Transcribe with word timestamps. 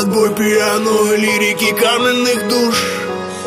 Подбой 0.00 0.34
пьяной 0.34 1.18
лирики 1.18 1.72
каменных 1.78 2.48
душ. 2.48 2.74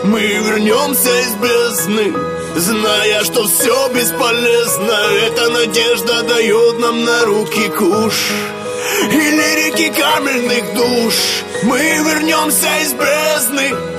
Мы 0.03 0.19
вернемся 0.19 1.09
из 1.21 1.33
бездны 1.33 2.13
Зная, 2.55 3.23
что 3.23 3.47
все 3.47 3.89
бесполезно. 3.89 4.93
Эта 5.25 5.49
надежда 5.49 6.21
дает 6.21 6.77
нам 6.77 7.03
на 7.03 7.25
руки 7.25 7.69
куш. 7.69 8.29
И 9.11 9.15
лирики 9.15 9.91
каменных 9.99 10.75
душ. 10.75 11.15
Мы 11.63 11.79
вернемся 11.79 12.67
из 12.83 12.93
бездны 12.93 13.92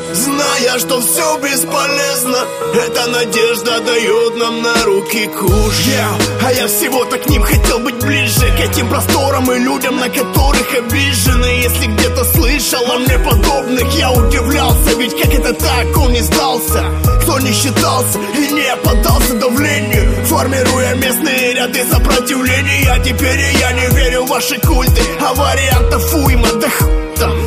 Зная, 0.55 0.79
что 0.79 1.01
все 1.01 1.39
бесполезно 1.39 2.39
Эта 2.75 3.07
надежда 3.07 3.81
дает 3.81 4.37
нам 4.37 4.63
на 4.63 4.85
руки 4.85 5.27
куш. 5.27 5.75
Yeah. 5.87 6.47
А 6.47 6.53
я 6.53 6.69
всего-то 6.69 7.19
к 7.19 7.29
ним 7.29 7.43
хотел 7.43 7.81
быть 7.81 7.97
ближе 7.97 8.57
К 8.57 8.61
этим 8.61 8.89
просторам 8.89 9.51
и 9.51 9.59
людям, 9.59 9.97
на 9.97 10.09
которых 10.09 10.75
обижены. 10.75 11.47
Если 11.63 11.87
где-то 11.87 12.25
слышал 12.25 12.93
о 12.93 12.99
мне 12.99 13.19
подобных 13.19 13.99
Я 13.99 14.13
удивлялся, 14.13 14.97
ведь 14.97 15.21
как 15.21 15.35
это 15.35 15.55
так, 15.55 15.97
он 15.97 16.13
не 16.13 16.23
сдался. 16.23 16.85
Кто 17.23 17.41
не 17.41 17.53
считался 17.53 18.19
и 18.19 18.53
не 18.53 18.77
поддался 18.77 19.35
давлению 19.35 20.25
Формируя 20.27 20.95
местные 20.95 21.55
ряды 21.55 21.85
сопротивления. 21.91 22.93
А 22.93 22.99
теперь 23.01 23.41
я 23.59 23.73
не 23.73 23.87
верю 23.97 24.25
в 24.25 24.29
ваши 24.29 24.59
культы 24.61 25.03
А 25.21 25.35
вариантов 25.35 26.15
уйма, 26.15 26.49
да 26.61 26.69
хуй 26.71 27.05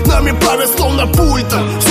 Нами 0.08 0.31
правят 0.39 0.70
словно 0.76 1.05
пультом 1.08 1.81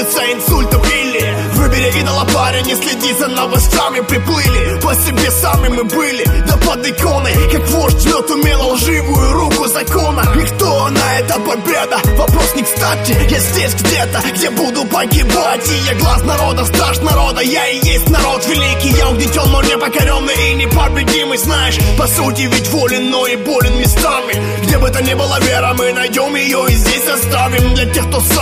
Закончится 0.00 0.32
инсультом 0.32 0.82
или 0.82 1.50
Выбери 1.54 2.00
идола 2.00 2.26
парень, 2.32 2.64
не 2.64 2.74
следи 2.74 3.12
за 3.18 3.28
новостями. 3.28 4.00
Приплыли, 4.00 4.80
по 4.80 4.94
себе 4.94 5.30
сами 5.30 5.68
мы 5.68 5.84
были. 5.84 6.24
Да 6.46 6.56
под 6.56 6.86
иконой, 6.86 7.34
как 7.52 7.68
вождь 7.68 8.00
жмет 8.00 8.30
умело 8.30 8.72
лживую 8.72 9.32
руку 9.32 9.66
закона. 9.66 10.22
И 10.36 10.46
кто 10.46 10.88
на 10.88 11.18
это 11.18 11.38
победа? 11.40 11.98
Вопрос 12.16 12.54
не 12.56 12.62
кстати. 12.62 13.14
Я 13.28 13.38
здесь 13.40 13.74
где-то, 13.74 14.22
где 14.32 14.50
буду 14.50 14.86
погибать. 14.86 15.68
И 15.68 15.92
я 15.92 15.94
глаз 15.98 16.22
народа, 16.22 16.64
страж 16.64 16.98
народа. 17.00 17.42
Я 17.42 17.68
и 17.68 17.86
есть 17.86 18.08
народ 18.08 18.46
великий. 18.46 18.96
Я 18.96 19.08
угнетен, 19.10 19.50
но 19.50 19.62
не 19.62 19.76
покоренный 19.76 20.50
и 20.50 20.54
непобедимый. 20.54 21.36
Знаешь, 21.36 21.78
по 21.98 22.06
сути 22.06 22.42
ведь 22.42 22.68
волен, 22.70 23.10
но 23.10 23.26
и 23.26 23.36
болен 23.36 23.78
местами. 23.78 24.34
Где 24.62 24.78
бы 24.78 24.88
то 24.88 25.02
ни 25.02 25.12
было 25.12 25.38
вера, 25.40 25.74
мы 25.76 25.92
найдем 25.92 26.34
ее 26.34 26.64
и 26.68 26.74
здесь 26.74 27.06
оставим. 27.06 27.74
Для 27.74 27.84
тех, 27.86 28.08
кто 28.08 28.20
сами 28.20 28.39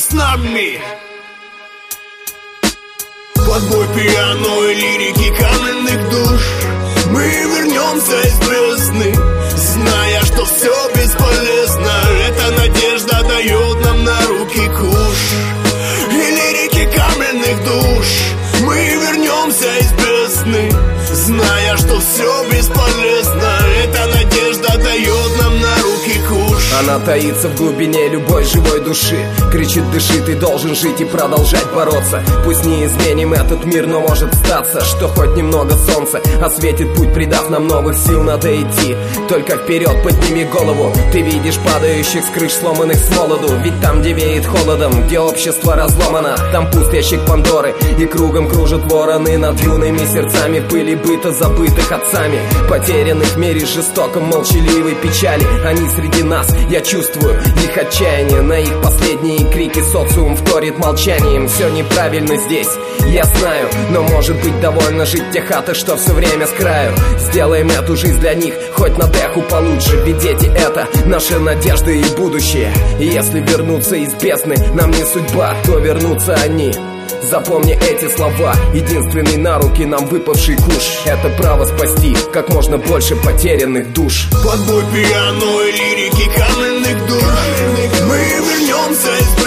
с 0.00 0.12
нами. 0.12 0.80
Подбой 3.34 3.86
пьяной 3.88 4.74
лирики 4.74 5.28
каменных 5.36 6.10
душ. 6.10 6.42
Мы 7.10 7.22
вернемся 7.22 8.20
из 8.22 8.38
бездны 8.48 9.14
Зная, 9.56 10.22
что 10.22 10.44
все 10.46 10.74
бесполезно. 10.94 11.92
Эта 12.28 12.50
надежда 12.52 13.22
дает 13.24 13.84
нам 13.84 14.04
на 14.04 14.20
руки 14.26 14.66
куш. 14.68 15.18
И 16.10 16.14
лирики 16.14 16.96
каменных 16.96 17.64
душ 17.64 18.19
Она 26.80 26.98
таится 26.98 27.48
в 27.48 27.56
глубине 27.56 28.08
любой 28.08 28.42
живой 28.44 28.80
души. 28.80 29.18
Кричит, 29.52 29.90
дыши, 29.90 30.22
ты 30.24 30.34
должен 30.34 30.74
жить 30.74 30.98
и 31.00 31.04
продолжать 31.04 31.70
бороться. 31.74 32.22
Пусть 32.42 32.64
не 32.64 32.86
изменим 32.86 33.34
этот 33.34 33.66
мир, 33.66 33.86
но 33.86 34.00
может 34.00 34.32
статься 34.34 34.82
Что 34.82 35.08
хоть 35.08 35.36
немного 35.36 35.74
солнца 35.76 36.22
осветит 36.42 36.94
путь 36.94 37.12
Придав 37.12 37.50
нам 37.50 37.66
новых 37.66 37.98
сил, 37.98 38.22
надо 38.22 38.48
идти. 38.56 38.96
Только 39.28 39.58
вперед, 39.58 40.02
подними 40.02 40.44
голову. 40.44 40.90
Ты 41.12 41.20
видишь 41.20 41.58
падающих 41.58 42.24
с 42.24 42.30
крыш, 42.30 42.52
сломанных 42.52 42.96
с 42.96 43.14
молоду. 43.14 43.48
Ведь 43.62 43.78
там, 43.82 44.00
где 44.00 44.14
веет 44.14 44.46
холодом, 44.46 45.06
где 45.06 45.20
общество 45.20 45.76
разломано 45.76 46.34
Там 46.50 46.70
пуст 46.70 46.94
ящик 46.94 47.20
Пандоры. 47.26 47.74
И 47.98 48.06
кругом 48.06 48.48
кружат 48.48 48.90
вороны 48.90 49.36
над 49.36 49.60
юными 49.60 50.06
сердцами 50.06 50.60
пыли 50.60 50.94
быта 50.94 51.30
забытых 51.30 51.92
отцами. 51.92 52.38
Потерянных 52.70 53.28
в 53.28 53.36
мире 53.36 53.66
жестоком, 53.66 54.24
молчаливой 54.24 54.94
печали. 54.94 55.44
Они 55.66 55.86
среди 55.90 56.22
нас, 56.22 56.48
я 56.70 56.80
чувствую 56.80 57.34
их 57.40 57.76
отчаяние 57.76 58.40
На 58.42 58.58
их 58.58 58.80
последние 58.80 59.50
крики 59.50 59.82
социум 59.82 60.36
вторит 60.36 60.78
молчанием. 60.78 61.48
Все 61.48 61.68
неправильно 61.68 62.36
здесь, 62.36 62.68
я 63.08 63.24
знаю 63.24 63.68
Но 63.90 64.02
может 64.02 64.40
быть 64.42 64.58
довольно 64.60 65.04
жить 65.04 65.24
в 65.24 65.32
тех 65.32 65.46
хатах, 65.46 65.76
что 65.76 65.96
все 65.96 66.12
время 66.12 66.46
с 66.46 66.50
краю. 66.50 66.94
Сделаем 67.18 67.68
эту 67.68 67.96
жизнь 67.96 68.20
для 68.20 68.34
них 68.34 68.54
хоть 68.74 68.96
на 68.96 69.08
деху 69.08 69.42
получше 69.42 70.02
Ведь 70.04 70.18
дети 70.18 70.46
это 70.46 70.86
наши 71.06 71.38
надежды 71.38 72.00
и 72.00 72.16
будущее. 72.16 72.72
И 72.98 73.06
если 73.06 73.40
вернуться 73.40 73.96
из 73.96 74.14
бездны 74.14 74.56
нам 74.74 74.90
не 74.90 75.04
судьба, 75.04 75.54
то 75.64 75.78
вернутся 75.78 76.34
они 76.34 76.72
Запомни 77.22 77.74
эти 77.74 78.08
слова. 78.14 78.54
Единственный 78.74 79.36
на 79.36 79.58
руки 79.58 79.84
нам 79.84 80.06
выпавший 80.06 80.56
куш. 80.56 81.02
Это 81.06 81.28
право 81.30 81.64
спасти 81.64 82.16
как 82.32 82.48
можно 82.50 82.78
больше 82.78 83.16
потерянных 83.16 83.92
душ. 83.92 84.28
Подбой 84.44 84.82
пьяной 84.92 85.72
лирики 85.72 86.30
каменных 86.36 87.06
душ. 87.06 87.22
Мы 88.06 88.16
вернемся 88.16 89.39